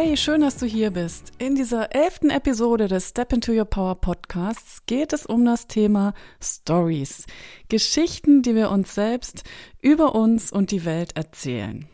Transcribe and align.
Hey, 0.00 0.16
schön, 0.16 0.42
dass 0.42 0.56
du 0.56 0.64
hier 0.64 0.92
bist. 0.92 1.32
In 1.38 1.56
dieser 1.56 1.92
elften 1.92 2.30
Episode 2.30 2.86
des 2.86 3.08
Step 3.08 3.32
into 3.32 3.50
Your 3.50 3.64
Power 3.64 3.96
Podcasts 3.96 4.86
geht 4.86 5.12
es 5.12 5.26
um 5.26 5.44
das 5.44 5.66
Thema 5.66 6.14
Stories. 6.40 7.26
Geschichten, 7.68 8.42
die 8.42 8.54
wir 8.54 8.70
uns 8.70 8.94
selbst 8.94 9.42
über 9.82 10.14
uns 10.14 10.52
und 10.52 10.70
die 10.70 10.84
Welt 10.84 11.16
erzählen. 11.16 11.88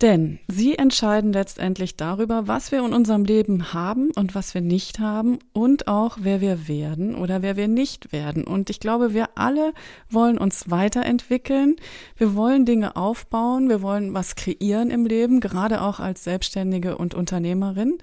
Denn 0.00 0.38
sie 0.48 0.78
entscheiden 0.78 1.30
letztendlich 1.30 1.94
darüber, 1.96 2.48
was 2.48 2.72
wir 2.72 2.78
in 2.78 2.94
unserem 2.94 3.24
Leben 3.24 3.74
haben 3.74 4.10
und 4.16 4.34
was 4.34 4.54
wir 4.54 4.62
nicht 4.62 4.98
haben 4.98 5.38
und 5.52 5.88
auch 5.88 6.16
wer 6.20 6.40
wir 6.40 6.68
werden 6.68 7.14
oder 7.14 7.42
wer 7.42 7.56
wir 7.56 7.68
nicht 7.68 8.10
werden. 8.10 8.44
Und 8.44 8.70
ich 8.70 8.80
glaube, 8.80 9.12
wir 9.12 9.28
alle 9.34 9.74
wollen 10.08 10.38
uns 10.38 10.70
weiterentwickeln. 10.70 11.76
Wir 12.16 12.34
wollen 12.34 12.64
Dinge 12.64 12.96
aufbauen. 12.96 13.68
Wir 13.68 13.82
wollen 13.82 14.14
was 14.14 14.36
kreieren 14.36 14.90
im 14.90 15.04
Leben, 15.04 15.40
gerade 15.40 15.82
auch 15.82 16.00
als 16.00 16.24
Selbstständige 16.24 16.96
und 16.96 17.14
Unternehmerin. 17.14 17.98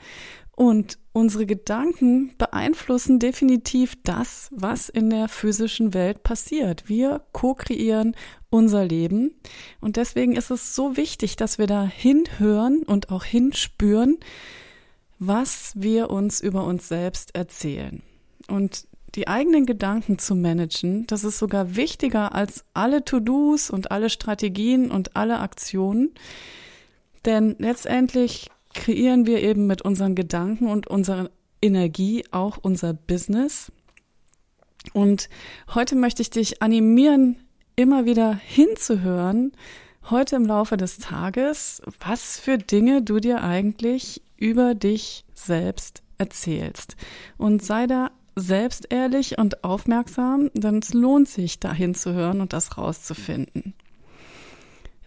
Und 0.58 0.97
unsere 1.13 1.45
Gedanken 1.45 2.36
beeinflussen 2.39 3.19
definitiv 3.19 3.95
das, 4.03 4.50
was 4.52 4.89
in 4.89 5.11
der 5.11 5.27
physischen 5.27 5.94
Welt 5.94 6.23
passiert. 6.23 6.89
Wir 6.89 7.22
co-kreieren 7.31 8.16
unser 8.50 8.83
Leben. 8.83 9.35
Und 9.81 9.97
deswegen 9.97 10.35
ist 10.35 10.50
es 10.50 10.73
so 10.73 10.97
wichtig, 10.97 11.35
dass 11.35 11.59
wir 11.59 11.67
da 11.67 11.83
hinhören 11.85 12.81
und 12.81 13.11
auch 13.11 13.23
hinspüren, 13.23 14.17
was 15.19 15.73
wir 15.75 16.09
uns 16.09 16.41
über 16.41 16.63
uns 16.63 16.88
selbst 16.88 17.35
erzählen. 17.35 18.02
Und 18.47 18.88
die 19.13 19.28
eigenen 19.28 19.67
Gedanken 19.67 20.17
zu 20.17 20.33
managen, 20.33 21.05
das 21.05 21.23
ist 21.23 21.38
sogar 21.38 21.75
wichtiger 21.75 22.33
als 22.33 22.66
alle 22.73 23.05
To-Dos 23.05 23.69
und 23.69 23.91
alle 23.91 24.09
Strategien 24.09 24.89
und 24.89 25.16
alle 25.16 25.38
Aktionen. 25.38 26.16
Denn 27.25 27.55
letztendlich 27.59 28.50
kreieren 28.78 29.25
wir 29.25 29.44
eben 29.44 29.67
mit 29.67 29.81
unseren 29.81 30.16
Gedanken 30.16 30.67
und 30.67 30.88
unserer 30.88 31.30
Energie 31.61 32.23
auch 32.31 32.58
unser 32.61 32.94
Business. 32.94 33.72
Und 34.94 35.28
heute 35.73 35.95
möchte 35.95 36.22
ich 36.22 36.30
dich 36.30 36.61
animieren, 36.61 37.36
immer 37.75 38.06
wieder 38.06 38.34
hinzuhören, 38.34 39.52
heute 40.09 40.38
im 40.38 40.45
Laufe 40.45 40.78
des 40.78 41.00
Tages, 41.00 41.81
was 42.00 42.39
für 42.39 42.58
Dinge 42.58 43.02
du 43.02 43.19
dir 43.19 43.44
eigentlich 43.44 44.22
über 44.38 44.75
dich 44.75 45.25
selbst 45.34 46.03
erzählst. 46.17 46.95
Und 47.38 47.64
sei 47.64 47.88
da 47.88 48.12
selbst 48.36 48.88
ehrlich 48.91 49.39
und 49.39 49.64
aufmerksam, 49.64 50.52
denn 50.53 50.78
es 50.78 50.94
lohnt 50.94 51.28
sich, 51.28 51.59
da 51.59 51.73
hinzuhören 51.73 52.39
und 52.39 52.53
das 52.53 52.78
rauszufinden. 52.78 53.73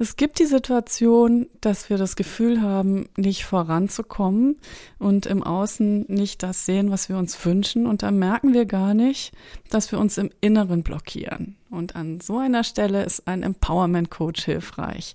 Es 0.02 0.16
gibt 0.16 0.38
die 0.38 0.46
Situation, 0.46 1.46
dass 1.60 1.90
wir 1.90 1.98
das 1.98 2.16
Gefühl 2.16 2.62
haben, 2.62 3.10
nicht 3.18 3.44
voranzukommen 3.44 4.56
und 4.98 5.26
im 5.26 5.42
Außen 5.42 6.06
nicht 6.08 6.42
das 6.42 6.64
sehen, 6.64 6.90
was 6.90 7.10
wir 7.10 7.18
uns 7.18 7.44
wünschen. 7.44 7.86
Und 7.86 8.02
da 8.02 8.10
merken 8.10 8.54
wir 8.54 8.64
gar 8.64 8.94
nicht, 8.94 9.34
dass 9.68 9.92
wir 9.92 9.98
uns 9.98 10.16
im 10.16 10.30
Inneren 10.40 10.82
blockieren. 10.84 11.56
Und 11.68 11.96
an 11.96 12.18
so 12.22 12.38
einer 12.38 12.64
Stelle 12.64 13.04
ist 13.04 13.28
ein 13.28 13.42
Empowerment 13.42 14.10
Coach 14.10 14.42
hilfreich, 14.42 15.12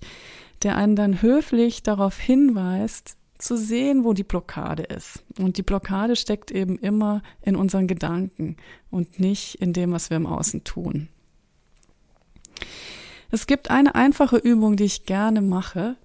der 0.62 0.76
einen 0.76 0.94
dann 0.94 1.20
höflich 1.20 1.82
darauf 1.82 2.20
hinweist, 2.20 3.16
zu 3.38 3.56
sehen, 3.56 4.04
wo 4.04 4.12
die 4.12 4.22
Blockade 4.22 4.84
ist. 4.84 5.24
Und 5.40 5.58
die 5.58 5.64
Blockade 5.64 6.14
steckt 6.14 6.52
eben 6.52 6.78
immer 6.78 7.24
in 7.42 7.56
unseren 7.56 7.88
Gedanken 7.88 8.56
und 8.92 9.18
nicht 9.18 9.56
in 9.56 9.72
dem, 9.72 9.90
was 9.90 10.10
wir 10.10 10.16
im 10.16 10.26
Außen 10.26 10.62
tun. 10.62 11.08
Es 13.30 13.46
gibt 13.46 13.70
eine 13.70 13.94
einfache 13.94 14.36
Übung, 14.36 14.76
die 14.76 14.84
ich 14.84 15.06
gerne 15.06 15.40
mache, 15.40 15.96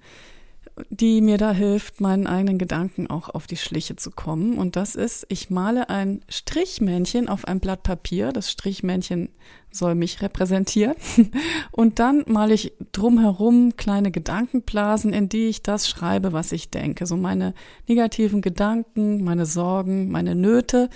die 0.90 1.22
mir 1.22 1.38
da 1.38 1.52
hilft, 1.52 2.02
meinen 2.02 2.28
eigenen 2.28 2.58
Gedanken 2.58 3.08
auch 3.08 3.30
auf 3.30 3.46
die 3.46 3.58
Schliche 3.58 3.96
zu 3.96 4.12
kommen. 4.12 4.58
Und 4.58 4.76
das 4.76 4.96
ist, 4.96 5.26
ich 5.30 5.50
male 5.50 5.90
ein 5.90 6.22
Strichmännchen 6.30 7.30
auf 7.30 7.46
ein 7.46 7.60
Blatt 7.60 7.84
Papier. 7.84 8.32
Das 8.32 8.50
Strichmännchen 8.50 9.30
soll 9.70 9.96
mich 9.96 10.22
repräsentieren. 10.22 10.96
Und 11.72 12.00
dann 12.00 12.24
male 12.28 12.54
ich 12.54 12.74
drumherum 12.92 13.76
kleine 13.76 14.12
Gedankenblasen, 14.12 15.14
in 15.14 15.30
die 15.30 15.48
ich 15.48 15.62
das 15.62 15.90
schreibe, 15.90 16.34
was 16.34 16.52
ich 16.52 16.70
denke. 16.70 17.06
So 17.06 17.18
meine 17.18 17.54
negativen 17.88 18.42
Gedanken, 18.42 19.24
meine 19.24 19.46
Sorgen, 19.46 20.10
meine 20.10 20.36
Nöte. 20.36 20.90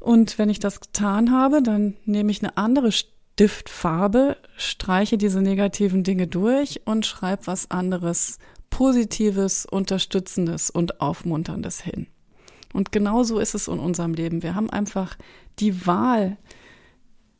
Und 0.00 0.38
wenn 0.38 0.50
ich 0.50 0.58
das 0.58 0.80
getan 0.80 1.32
habe, 1.32 1.62
dann 1.62 1.96
nehme 2.04 2.30
ich 2.30 2.42
eine 2.42 2.56
andere 2.56 2.92
Stiftfarbe, 3.38 4.36
streiche 4.56 5.16
diese 5.16 5.40
negativen 5.40 6.02
Dinge 6.02 6.26
durch 6.26 6.80
und 6.86 7.06
schreibe 7.06 7.46
was 7.46 7.70
anderes, 7.70 8.40
Positives, 8.68 9.64
Unterstützendes 9.64 10.70
und 10.70 11.00
Aufmunterndes 11.00 11.80
hin. 11.80 12.08
Und 12.72 12.90
genau 12.90 13.22
so 13.22 13.38
ist 13.38 13.54
es 13.54 13.68
in 13.68 13.78
unserem 13.78 14.12
Leben. 14.12 14.42
Wir 14.42 14.56
haben 14.56 14.70
einfach 14.70 15.16
die 15.60 15.86
Wahl 15.86 16.36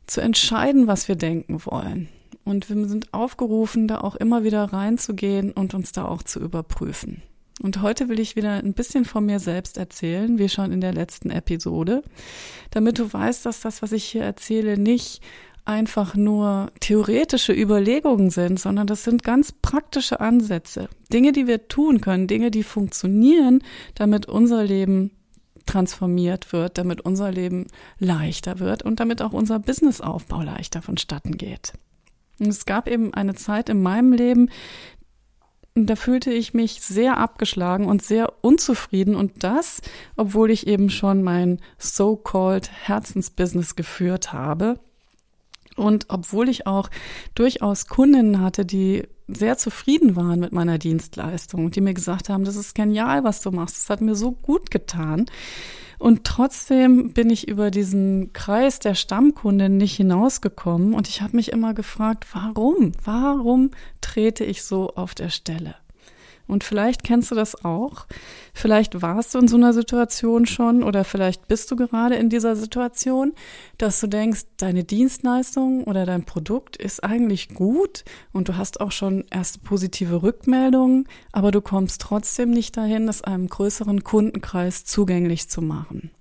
zu 0.07 0.21
entscheiden, 0.21 0.87
was 0.87 1.09
wir 1.09 1.17
denken 1.17 1.65
wollen. 1.65 2.07
Und 2.45 2.69
wir 2.69 2.87
sind 2.87 3.13
aufgerufen, 3.13 3.89
da 3.89 3.99
auch 3.99 4.15
immer 4.15 4.45
wieder 4.45 4.63
reinzugehen 4.71 5.51
und 5.51 5.73
uns 5.73 5.91
da 5.91 6.05
auch 6.05 6.23
zu 6.23 6.39
überprüfen. 6.39 7.23
Und 7.61 7.81
heute 7.81 8.07
will 8.07 8.21
ich 8.21 8.37
wieder 8.37 8.53
ein 8.53 8.73
bisschen 8.73 9.03
von 9.03 9.25
mir 9.25 9.39
selbst 9.39 9.77
erzählen, 9.77 10.39
wie 10.39 10.47
schon 10.47 10.71
in 10.71 10.79
der 10.79 10.93
letzten 10.93 11.29
Episode, 11.29 12.03
damit 12.71 12.99
du 12.99 13.11
weißt, 13.11 13.45
dass 13.45 13.59
das, 13.59 13.81
was 13.81 13.91
ich 13.91 14.05
hier 14.05 14.23
erzähle, 14.23 14.77
nicht 14.77 15.21
einfach 15.65 16.15
nur 16.15 16.71
theoretische 16.79 17.53
Überlegungen 17.53 18.29
sind, 18.29 18.59
sondern 18.59 18.87
das 18.87 19.03
sind 19.03 19.23
ganz 19.23 19.51
praktische 19.51 20.19
Ansätze. 20.19 20.89
Dinge, 21.13 21.31
die 21.31 21.47
wir 21.47 21.67
tun 21.67 22.01
können, 22.01 22.27
Dinge, 22.27 22.51
die 22.51 22.63
funktionieren, 22.63 23.63
damit 23.95 24.27
unser 24.27 24.63
Leben 24.63 25.11
transformiert 25.65 26.51
wird, 26.51 26.77
damit 26.77 27.01
unser 27.01 27.31
Leben 27.31 27.67
leichter 27.99 28.59
wird 28.59 28.83
und 28.83 28.99
damit 28.99 29.21
auch 29.21 29.33
unser 29.33 29.59
Businessaufbau 29.59 30.41
leichter 30.41 30.81
vonstatten 30.81 31.37
geht. 31.37 31.73
Und 32.39 32.47
es 32.47 32.65
gab 32.65 32.87
eben 32.87 33.13
eine 33.13 33.35
Zeit 33.35 33.69
in 33.69 33.81
meinem 33.81 34.13
Leben, 34.13 34.49
da 35.75 35.95
fühlte 35.95 36.31
ich 36.31 36.53
mich 36.53 36.81
sehr 36.81 37.17
abgeschlagen 37.17 37.85
und 37.85 38.01
sehr 38.01 38.33
unzufrieden 38.41 39.15
und 39.15 39.43
das, 39.43 39.81
obwohl 40.17 40.51
ich 40.51 40.67
eben 40.67 40.89
schon 40.89 41.21
mein 41.21 41.59
so-called 41.77 42.69
Herzensbusiness 42.71 43.75
geführt 43.75 44.33
habe 44.33 44.79
und 45.79 46.05
obwohl 46.09 46.49
ich 46.49 46.67
auch 46.67 46.89
durchaus 47.35 47.87
Kundinnen 47.87 48.41
hatte, 48.41 48.65
die 48.65 49.07
sehr 49.27 49.57
zufrieden 49.57 50.15
waren 50.15 50.39
mit 50.39 50.51
meiner 50.51 50.77
Dienstleistung, 50.77 51.71
die 51.71 51.81
mir 51.81 51.93
gesagt 51.93 52.29
haben, 52.29 52.45
das 52.45 52.55
ist 52.55 52.75
genial, 52.75 53.23
was 53.23 53.41
du 53.41 53.51
machst, 53.51 53.77
das 53.77 53.89
hat 53.89 54.01
mir 54.01 54.15
so 54.15 54.31
gut 54.31 54.71
getan. 54.71 55.25
Und 55.99 56.23
trotzdem 56.23 57.11
bin 57.11 57.29
ich 57.29 57.47
über 57.47 57.71
diesen 57.71 58.31
Kreis 58.31 58.79
der 58.79 58.95
Stammkunden 58.95 59.75
nicht 59.77 59.97
hinausgekommen 59.97 60.93
und 60.93 61.09
ich 61.09 61.21
habe 61.21 61.35
mich 61.35 61.51
immer 61.51 61.73
gefragt, 61.73 62.25
warum? 62.33 62.93
Warum 63.03 63.71
trete 63.99 64.45
ich 64.45 64.63
so 64.63 64.95
auf 64.95 65.13
der 65.13 65.29
Stelle? 65.29 65.75
Und 66.49 66.63
vielleicht 66.63 67.03
kennst 67.03 67.29
du 67.29 67.35
das 67.35 67.63
auch. 67.63 68.07
Vielleicht 68.53 69.01
warst 69.01 69.35
du 69.35 69.39
in 69.39 69.47
so 69.47 69.55
einer 69.55 69.71
Situation 69.71 70.47
schon 70.47 70.81
oder 70.83 71.03
vielleicht 71.03 71.47
bist 71.47 71.69
du 71.69 71.75
gerade 71.75 72.15
in 72.15 72.29
dieser 72.29 72.55
Situation, 72.55 73.33
dass 73.77 73.99
du 74.01 74.07
denkst, 74.07 74.41
deine 74.57 74.83
Dienstleistung 74.83 75.83
oder 75.83 76.05
dein 76.05 76.25
Produkt 76.25 76.75
ist 76.75 77.03
eigentlich 77.03 77.49
gut 77.49 78.03
und 78.33 78.49
du 78.49 78.57
hast 78.57 78.81
auch 78.81 78.91
schon 78.91 79.25
erste 79.31 79.59
positive 79.59 80.23
Rückmeldungen, 80.23 81.07
aber 81.31 81.51
du 81.51 81.61
kommst 81.61 82.01
trotzdem 82.01 82.49
nicht 82.49 82.75
dahin, 82.75 83.07
es 83.07 83.21
einem 83.21 83.47
größeren 83.47 84.03
Kundenkreis 84.03 84.85
zugänglich 84.85 85.49
zu 85.49 85.61
machen. 85.61 86.11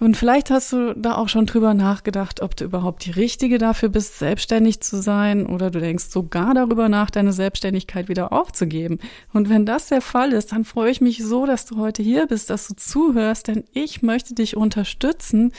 Und 0.00 0.16
vielleicht 0.16 0.50
hast 0.50 0.72
du 0.72 0.94
da 0.94 1.16
auch 1.16 1.28
schon 1.28 1.46
drüber 1.46 1.74
nachgedacht, 1.74 2.40
ob 2.40 2.54
du 2.56 2.64
überhaupt 2.64 3.04
die 3.04 3.10
Richtige 3.10 3.58
dafür 3.58 3.88
bist, 3.88 4.18
selbstständig 4.18 4.80
zu 4.80 5.02
sein 5.02 5.44
oder 5.46 5.70
du 5.70 5.80
denkst 5.80 6.06
sogar 6.10 6.54
darüber 6.54 6.88
nach, 6.88 7.10
deine 7.10 7.32
Selbstständigkeit 7.32 8.08
wieder 8.08 8.32
aufzugeben. 8.32 8.98
Und 9.32 9.48
wenn 9.48 9.66
das 9.66 9.88
der 9.88 10.00
Fall 10.00 10.32
ist, 10.32 10.52
dann 10.52 10.64
freue 10.64 10.92
ich 10.92 11.00
mich 11.00 11.24
so, 11.24 11.46
dass 11.46 11.66
du 11.66 11.78
heute 11.78 12.02
hier 12.02 12.26
bist, 12.26 12.48
dass 12.48 12.68
du 12.68 12.76
zuhörst, 12.76 13.48
denn 13.48 13.64
ich 13.72 14.02
möchte 14.02 14.34
dich 14.34 14.56
unterstützen, 14.56 15.52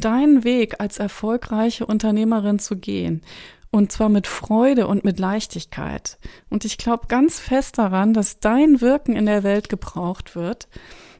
deinen 0.00 0.42
Weg 0.42 0.80
als 0.80 0.98
erfolgreiche 0.98 1.86
Unternehmerin 1.86 2.58
zu 2.58 2.76
gehen. 2.76 3.22
Und 3.70 3.92
zwar 3.92 4.08
mit 4.08 4.26
Freude 4.26 4.86
und 4.86 5.04
mit 5.04 5.18
Leichtigkeit. 5.18 6.18
Und 6.48 6.64
ich 6.64 6.78
glaube 6.78 7.08
ganz 7.08 7.38
fest 7.38 7.78
daran, 7.78 8.14
dass 8.14 8.40
dein 8.40 8.80
Wirken 8.80 9.16
in 9.16 9.26
der 9.26 9.42
Welt 9.42 9.68
gebraucht 9.68 10.34
wird 10.34 10.68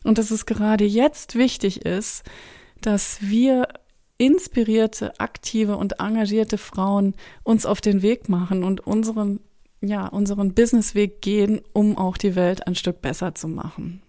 Und 0.04 0.18
dass 0.18 0.30
es 0.30 0.46
gerade 0.46 0.84
jetzt 0.84 1.34
wichtig 1.34 1.84
ist, 1.84 2.22
dass 2.80 3.18
wir 3.20 3.66
inspirierte, 4.18 5.18
aktive 5.20 5.76
und 5.76 6.00
engagierte 6.00 6.58
Frauen 6.58 7.14
uns 7.42 7.66
auf 7.66 7.80
den 7.80 8.02
Weg 8.02 8.28
machen 8.28 8.64
und 8.64 8.86
unseren, 8.86 9.40
ja, 9.80 10.06
unseren 10.06 10.54
Businessweg 10.54 11.20
gehen, 11.20 11.60
um 11.72 11.98
auch 11.98 12.16
die 12.16 12.34
Welt 12.34 12.66
ein 12.66 12.74
Stück 12.74 13.02
besser 13.02 13.34
zu 13.34 13.48
machen. 13.48 14.00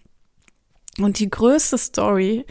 Und 0.98 1.18
die 1.18 1.30
größte 1.30 1.78
Story, 1.78 2.44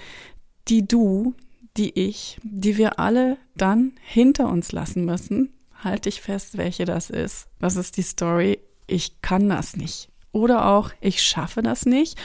die 0.67 0.87
du, 0.87 1.33
die 1.77 1.97
ich, 1.97 2.39
die 2.43 2.77
wir 2.77 2.99
alle 2.99 3.37
dann 3.55 3.93
hinter 4.01 4.49
uns 4.49 4.71
lassen 4.71 5.05
müssen, 5.05 5.53
halte 5.83 6.09
ich 6.09 6.21
fest, 6.21 6.57
welche 6.57 6.85
das 6.85 7.09
ist. 7.09 7.47
Das 7.59 7.75
ist 7.75 7.97
die 7.97 8.01
Story, 8.03 8.59
ich 8.87 9.21
kann 9.21 9.49
das 9.49 9.75
nicht. 9.75 10.09
Oder 10.31 10.67
auch, 10.67 10.91
ich 11.01 11.21
schaffe 11.21 11.61
das 11.61 11.85
nicht. 11.85 12.17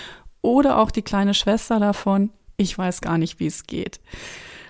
Oder 0.42 0.78
auch 0.78 0.90
die 0.90 1.02
kleine 1.02 1.34
Schwester 1.34 1.78
davon, 1.78 2.30
ich 2.56 2.76
weiß 2.76 3.00
gar 3.00 3.18
nicht, 3.18 3.40
wie 3.40 3.46
es 3.46 3.66
geht. 3.66 4.00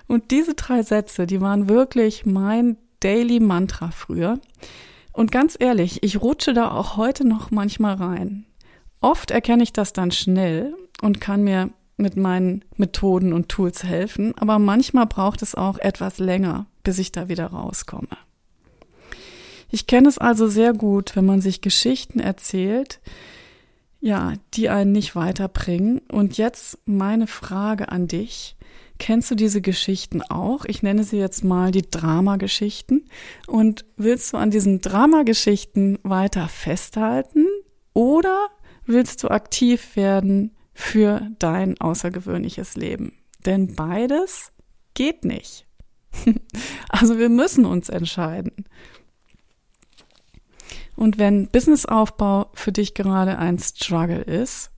Und 0.06 0.31
diese 0.31 0.55
drei 0.55 0.82
Sätze, 0.82 1.26
die 1.26 1.40
waren 1.40 1.69
wirklich 1.69 2.26
mein 2.26 2.76
Daily 3.00 3.40
Mantra 3.40 3.90
früher. 3.90 4.38
Und 5.12 5.32
ganz 5.32 5.56
ehrlich, 5.58 6.02
ich 6.02 6.20
rutsche 6.20 6.55
da 6.55 6.70
auch 6.70 6.96
heute 6.96 7.26
noch 7.26 7.50
manchmal 7.50 7.94
rein. 7.94 8.46
Oft 9.00 9.31
erkenne 9.31 9.62
ich 9.62 9.73
das 9.73 9.93
dann 9.93 10.11
schnell 10.11 10.75
und 11.02 11.20
kann 11.20 11.43
mir 11.43 11.70
mit 11.96 12.17
meinen 12.17 12.64
Methoden 12.76 13.32
und 13.32 13.49
Tools 13.49 13.84
helfen, 13.84 14.34
aber 14.38 14.58
manchmal 14.58 15.06
braucht 15.06 15.43
es 15.43 15.55
auch 15.55 15.79
etwas 15.79 16.19
länger, 16.19 16.67
bis 16.82 16.99
ich 16.99 17.12
da 17.12 17.29
wieder 17.29 17.46
rauskomme. 17.46 18.17
Ich 19.73 19.87
kenne 19.87 20.09
es 20.09 20.19
also 20.19 20.49
sehr 20.49 20.75
gut, 20.75 21.17
wenn 21.17 21.25
man 21.25 21.41
sich 21.41 21.63
Geschichten 21.63 22.21
erzählt, 22.21 23.01
ja, 24.01 24.35
die 24.53 24.69
einen 24.69 24.93
nicht 24.93 25.17
weiterbringen. 25.17 26.03
Und 26.11 26.37
jetzt 26.37 26.79
meine 26.85 27.27
Frage 27.27 27.91
an 27.91 28.07
dich. 28.07 28.55
Kennst 28.99 29.31
du 29.31 29.35
diese 29.35 29.63
Geschichten 29.63 30.21
auch? 30.21 30.67
Ich 30.67 30.83
nenne 30.83 31.05
sie 31.05 31.17
jetzt 31.17 31.43
mal 31.43 31.71
die 31.71 31.89
Dramageschichten. 31.89 33.09
Und 33.47 33.87
willst 33.97 34.33
du 34.33 34.37
an 34.37 34.51
diesen 34.51 34.83
Dramageschichten 34.83 35.99
weiter 36.03 36.49
festhalten 36.49 37.47
oder 37.95 38.51
willst 38.85 39.25
du 39.25 39.29
aktiv 39.29 39.97
werden 39.97 40.55
für 40.75 41.29
dein 41.39 41.81
außergewöhnliches 41.81 42.77
Leben? 42.77 43.15
Denn 43.47 43.75
beides 43.75 44.53
geht 44.93 45.25
nicht. 45.25 45.67
also 46.91 47.19
wir 47.19 47.31
müssen 47.31 47.65
uns 47.65 47.89
entscheiden. 47.89 48.67
Und 50.97 51.19
wenn 51.19 51.49
Businessaufbau 51.49 52.50
für 52.55 52.73
dich 52.73 52.94
gerade 52.94 53.39
ein 53.39 53.59
Struggle 53.59 54.23
ist, 54.23 54.71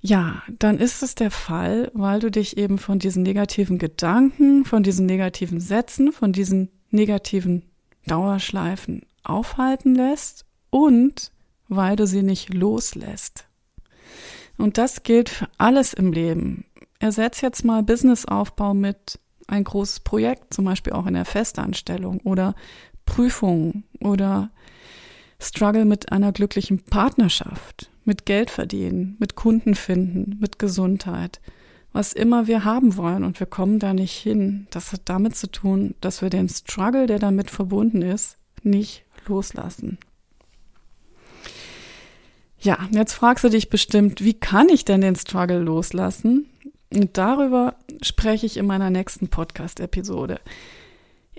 ja, 0.00 0.42
dann 0.58 0.78
ist 0.78 1.02
es 1.02 1.14
der 1.14 1.30
Fall, 1.30 1.90
weil 1.92 2.20
du 2.20 2.30
dich 2.30 2.56
eben 2.56 2.78
von 2.78 2.98
diesen 2.98 3.22
negativen 3.22 3.78
Gedanken, 3.78 4.64
von 4.64 4.82
diesen 4.82 5.04
negativen 5.04 5.60
Sätzen, 5.60 6.12
von 6.12 6.32
diesen 6.32 6.70
negativen 6.90 7.64
Dauerschleifen 8.06 9.02
aufhalten 9.22 9.94
lässt 9.94 10.46
und 10.70 11.32
weil 11.68 11.96
du 11.96 12.06
sie 12.06 12.22
nicht 12.22 12.52
loslässt. 12.52 13.44
Und 14.56 14.78
das 14.78 15.02
gilt 15.02 15.28
für 15.28 15.48
alles 15.58 15.92
im 15.92 16.12
Leben. 16.12 16.64
Ersetz 16.98 17.40
jetzt 17.40 17.64
mal 17.64 17.82
Businessaufbau 17.82 18.74
mit 18.74 19.18
ein 19.46 19.64
großes 19.64 20.00
Projekt, 20.00 20.54
zum 20.54 20.64
Beispiel 20.64 20.92
auch 20.92 21.06
in 21.06 21.14
der 21.14 21.24
Festanstellung 21.24 22.20
oder 22.20 22.54
Prüfungen 23.10 23.82
oder 23.98 24.50
Struggle 25.40 25.84
mit 25.84 26.12
einer 26.12 26.30
glücklichen 26.30 26.78
Partnerschaft, 26.84 27.90
mit 28.04 28.24
Geld 28.24 28.50
verdienen, 28.50 29.16
mit 29.18 29.34
Kunden 29.34 29.74
finden, 29.74 30.38
mit 30.40 30.60
Gesundheit. 30.60 31.40
Was 31.92 32.12
immer 32.12 32.46
wir 32.46 32.64
haben 32.64 32.96
wollen 32.96 33.24
und 33.24 33.40
wir 33.40 33.48
kommen 33.48 33.80
da 33.80 33.94
nicht 33.94 34.16
hin, 34.16 34.68
das 34.70 34.92
hat 34.92 35.02
damit 35.06 35.34
zu 35.34 35.50
tun, 35.50 35.96
dass 36.00 36.22
wir 36.22 36.30
den 36.30 36.48
Struggle, 36.48 37.08
der 37.08 37.18
damit 37.18 37.50
verbunden 37.50 38.00
ist, 38.00 38.36
nicht 38.62 39.02
loslassen. 39.26 39.98
Ja, 42.60 42.78
jetzt 42.92 43.14
fragst 43.14 43.42
du 43.42 43.48
dich 43.48 43.70
bestimmt, 43.70 44.22
wie 44.22 44.34
kann 44.34 44.68
ich 44.68 44.84
denn 44.84 45.00
den 45.00 45.16
Struggle 45.16 45.58
loslassen? 45.58 46.46
Und 46.94 47.18
darüber 47.18 47.74
spreche 48.02 48.46
ich 48.46 48.56
in 48.56 48.66
meiner 48.66 48.90
nächsten 48.90 49.28
Podcast-Episode. 49.28 50.38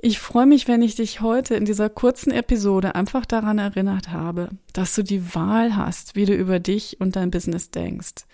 Ich 0.03 0.17
freue 0.17 0.47
mich, 0.47 0.67
wenn 0.67 0.81
ich 0.81 0.95
dich 0.95 1.21
heute 1.21 1.53
in 1.53 1.65
dieser 1.65 1.87
kurzen 1.87 2.31
Episode 2.31 2.95
einfach 2.95 3.23
daran 3.23 3.59
erinnert 3.59 4.09
habe, 4.09 4.49
dass 4.73 4.95
du 4.95 5.03
die 5.03 5.35
Wahl 5.35 5.75
hast, 5.75 6.15
wie 6.15 6.25
du 6.25 6.33
über 6.33 6.59
dich 6.59 6.99
und 6.99 7.15
dein 7.15 7.29
Business 7.29 7.69
denkst. 7.69 8.25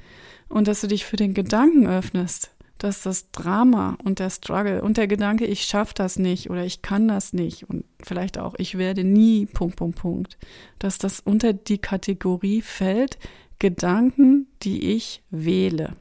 Und 0.48 0.70
dass 0.70 0.80
du 0.80 0.88
dich 0.88 1.04
für 1.04 1.18
den 1.18 1.34
Gedanken 1.34 1.86
öffnest, 1.86 2.52
dass 2.78 3.02
das 3.02 3.32
Drama 3.32 3.98
und 4.06 4.20
der 4.20 4.30
Struggle 4.30 4.82
und 4.82 4.96
der 4.96 5.08
Gedanke, 5.08 5.46
ich 5.46 5.64
schaffe 5.64 5.94
das 5.94 6.18
nicht 6.18 6.50
oder 6.50 6.64
ich 6.64 6.82
kann 6.84 7.10
das 7.10 7.34
nicht 7.34 7.70
und 7.70 7.84
vielleicht 8.02 8.38
auch, 8.38 8.56
ich 8.58 8.78
werde 8.78 9.04
nie, 9.04 9.46
Punkt, 9.46 9.76
Punkt, 9.76 10.00
Punkt, 10.00 10.38
dass 10.80 10.98
das 10.98 11.20
unter 11.20 11.52
die 11.52 11.80
Kategorie 11.80 12.62
fällt, 12.62 13.18
Gedanken, 13.60 14.48
die 14.64 14.96
ich 14.96 15.22
wähle. 15.32 15.96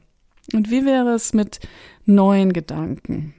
Und 0.53 0.71
wie 0.71 0.85
wäre 0.85 1.13
es 1.13 1.33
mit 1.33 1.59
neuen 2.05 2.53
Gedanken? 2.53 3.33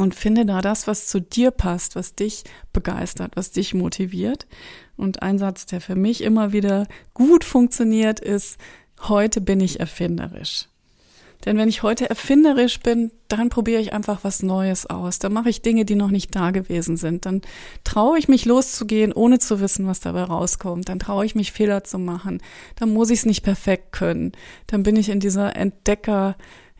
Und 0.00 0.14
finde 0.14 0.46
da 0.46 0.60
das, 0.60 0.86
was 0.86 1.06
zu 1.06 1.20
dir 1.20 1.50
passt, 1.50 1.96
was 1.96 2.14
dich 2.14 2.44
begeistert, 2.72 3.32
was 3.36 3.50
dich 3.50 3.74
motiviert. 3.74 4.46
Und 4.96 5.22
ein 5.22 5.38
Satz, 5.38 5.66
der 5.66 5.80
für 5.80 5.96
mich 5.96 6.22
immer 6.22 6.52
wieder 6.52 6.86
gut 7.14 7.44
funktioniert, 7.44 8.20
ist, 8.20 8.58
heute 9.00 9.40
bin 9.40 9.60
ich 9.60 9.80
erfinderisch. 9.80 10.66
Denn 11.44 11.56
wenn 11.56 11.68
ich 11.68 11.82
heute 11.82 12.10
erfinderisch 12.10 12.80
bin, 12.80 13.12
dann 13.28 13.48
probiere 13.48 13.80
ich 13.80 13.92
einfach 13.92 14.24
was 14.24 14.42
Neues 14.42 14.86
aus. 14.86 15.20
Dann 15.20 15.32
mache 15.32 15.48
ich 15.48 15.62
Dinge, 15.62 15.84
die 15.84 15.94
noch 15.94 16.10
nicht 16.10 16.34
da 16.34 16.50
gewesen 16.50 16.96
sind. 16.96 17.26
Dann 17.26 17.42
traue 17.84 18.18
ich 18.18 18.28
mich 18.28 18.44
loszugehen, 18.44 19.12
ohne 19.12 19.38
zu 19.38 19.60
wissen, 19.60 19.86
was 19.86 20.00
dabei 20.00 20.24
rauskommt. 20.24 20.88
Dann 20.88 20.98
traue 20.98 21.24
ich 21.24 21.36
mich 21.36 21.52
Fehler 21.52 21.84
zu 21.84 21.98
machen. 21.98 22.42
Dann 22.74 22.92
muss 22.92 23.10
ich 23.10 23.20
es 23.20 23.26
nicht 23.26 23.42
perfekt 23.42 23.92
können. 23.92 24.32
Dann 24.66 24.82
bin 24.82 24.96
ich 24.96 25.10
in 25.10 25.20
dieser 25.20 25.54
Entdecker, 25.54 26.36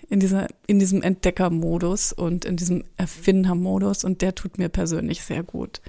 in 0.09 0.21
dieser, 0.21 0.47
in 0.67 0.79
diesem 0.79 1.03
Entdeckermodus 1.03 2.13
und 2.13 2.45
in 2.45 2.57
diesem 2.57 2.85
Erfindermodus 2.97 4.05
und 4.05 4.23
der 4.23 4.35
tut 4.35 4.59
mir 4.59 4.69
persönlich 4.69 5.23
sehr 5.23 5.43
gut. 5.43 5.81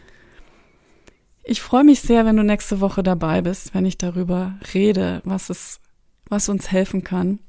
Ich 1.44 1.62
freue 1.62 1.84
mich 1.84 2.02
sehr, 2.02 2.26
wenn 2.26 2.38
du 2.38 2.44
nächste 2.44 2.82
Woche 2.82 3.02
dabei 3.02 3.42
bist, 3.42 3.74
wenn 3.74 3.86
ich 3.86 3.98
darüber 3.98 4.60
rede, 4.74 5.22
was 5.24 5.50
es, 5.50 5.80
was 6.28 6.50
uns 6.50 6.72
helfen 6.72 7.04
kann, 7.04 7.40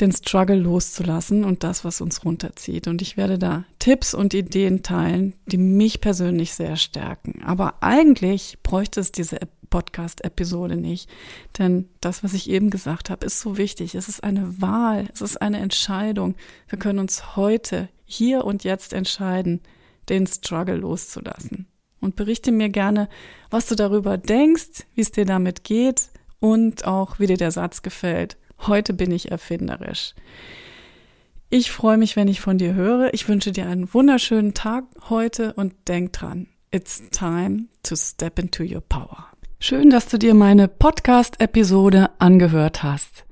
den 0.00 0.12
Struggle 0.12 0.56
loszulassen 0.56 1.44
und 1.44 1.62
das, 1.62 1.84
was 1.84 2.00
uns 2.00 2.24
runterzieht. 2.24 2.88
Und 2.88 3.00
ich 3.00 3.16
werde 3.16 3.38
da 3.38 3.64
Tipps 3.78 4.14
und 4.14 4.34
Ideen 4.34 4.82
teilen, 4.82 5.34
die 5.46 5.58
mich 5.58 6.00
persönlich 6.00 6.54
sehr 6.54 6.76
stärken. 6.76 7.42
Aber 7.44 7.82
eigentlich 7.82 8.58
bräuchte 8.62 9.00
es 9.00 9.12
diese 9.12 9.38
Podcast-Episode 9.70 10.76
nicht. 10.76 11.08
Denn 11.58 11.88
das, 12.00 12.22
was 12.24 12.32
ich 12.32 12.50
eben 12.50 12.70
gesagt 12.70 13.10
habe, 13.10 13.26
ist 13.26 13.40
so 13.40 13.56
wichtig. 13.56 13.94
Es 13.94 14.08
ist 14.08 14.22
eine 14.22 14.60
Wahl, 14.60 15.08
es 15.12 15.20
ist 15.20 15.40
eine 15.40 15.58
Entscheidung. 15.58 16.34
Wir 16.68 16.78
können 16.78 16.98
uns 16.98 17.36
heute, 17.36 17.88
hier 18.04 18.44
und 18.44 18.64
jetzt 18.64 18.92
entscheiden, 18.92 19.60
den 20.08 20.26
Struggle 20.26 20.76
loszulassen. 20.76 21.66
Und 22.00 22.16
berichte 22.16 22.52
mir 22.52 22.68
gerne, 22.68 23.08
was 23.50 23.66
du 23.66 23.74
darüber 23.74 24.18
denkst, 24.18 24.84
wie 24.94 25.00
es 25.00 25.10
dir 25.10 25.24
damit 25.24 25.64
geht 25.64 26.10
und 26.38 26.84
auch, 26.84 27.18
wie 27.18 27.26
dir 27.26 27.38
der 27.38 27.50
Satz 27.50 27.82
gefällt. 27.82 28.36
Heute 28.66 28.94
bin 28.94 29.10
ich 29.10 29.30
erfinderisch. 29.30 30.14
Ich 31.50 31.70
freue 31.70 31.98
mich, 31.98 32.16
wenn 32.16 32.28
ich 32.28 32.40
von 32.40 32.58
dir 32.58 32.74
höre. 32.74 33.12
Ich 33.14 33.28
wünsche 33.28 33.52
dir 33.52 33.66
einen 33.66 33.92
wunderschönen 33.92 34.54
Tag 34.54 34.84
heute 35.08 35.52
und 35.54 35.74
denk 35.86 36.12
dran, 36.12 36.48
it's 36.70 37.02
time 37.10 37.66
to 37.82 37.94
step 37.94 38.38
into 38.38 38.62
your 38.62 38.80
power. 38.80 39.26
Schön, 39.60 39.90
dass 39.90 40.08
du 40.08 40.18
dir 40.18 40.34
meine 40.34 40.68
Podcast-Episode 40.68 42.10
angehört 42.18 42.82
hast. 42.82 43.24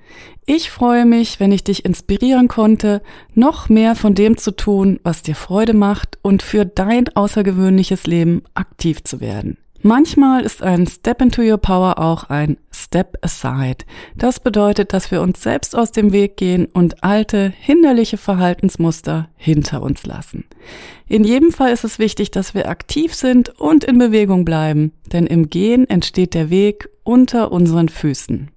Ich 0.45 0.71
freue 0.71 1.07
mich, 1.07 1.41
wenn 1.41 1.53
ich 1.53 1.65
dich 1.65 1.85
inspirieren 1.85 2.49
konnte, 2.49 3.03
noch 3.35 3.69
mehr 3.69 3.95
von 3.95 4.15
dem 4.15 4.37
zu 4.37 4.51
tun, 4.51 5.01
was 5.03 5.23
dir 5.23 5.35
Freude 5.35 5.73
macht 5.73 6.19
und 6.23 6.43
für 6.43 6.65
dein 6.65 7.09
außergewöhnliches 7.09 8.07
Leben 8.07 8.43
aktiv 8.55 9.03
zu 9.05 9.21
werden. 9.21 9.57
Manchmal 9.85 10.45
ist 10.45 10.63
ein 10.63 10.87
Step 10.87 11.21
into 11.21 11.43
Your 11.43 11.59
Power 11.59 11.99
auch 11.99 12.31
ein 12.31 12.57
Step 12.73 13.19
Aside. 13.21 13.85
Das 14.15 14.39
bedeutet, 14.39 14.93
dass 14.93 15.11
wir 15.11 15.21
uns 15.21 15.43
selbst 15.43 15.75
aus 15.75 15.91
dem 15.91 16.13
Weg 16.13 16.37
gehen 16.37 16.67
und 16.67 17.03
alte, 17.03 17.53
hinderliche 17.59 18.17
Verhaltensmuster 18.17 19.29
hinter 19.37 19.83
uns 19.83 20.07
lassen. 20.07 20.45
In 21.09 21.25
jedem 21.25 21.51
Fall 21.51 21.73
ist 21.73 21.83
es 21.83 21.99
wichtig, 21.99 22.31
dass 22.31 22.55
wir 22.55 22.69
aktiv 22.69 23.13
sind 23.13 23.49
und 23.59 23.83
in 23.83 23.99
Bewegung 23.99 24.45
bleiben, 24.45 24.93
denn 25.13 25.27
im 25.27 25.51
Gehen 25.51 25.91
entsteht 25.91 26.35
der 26.35 26.49
Weg 26.49 26.89
unter 27.03 27.51
unseren 27.51 27.89
Füßen. 27.89 28.53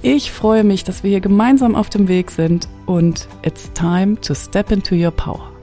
Ich 0.00 0.30
freue 0.30 0.62
mich, 0.62 0.84
dass 0.84 1.02
wir 1.02 1.10
hier 1.10 1.20
gemeinsam 1.20 1.74
auf 1.74 1.90
dem 1.90 2.06
Weg 2.06 2.30
sind 2.30 2.68
und 2.86 3.26
it's 3.42 3.72
time 3.74 4.20
to 4.20 4.32
step 4.32 4.70
into 4.70 4.94
your 4.94 5.10
power. 5.10 5.55